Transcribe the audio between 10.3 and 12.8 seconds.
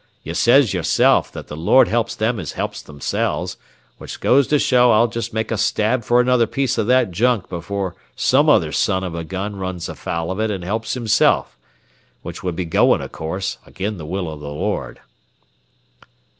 of it an' helps himself. Which would be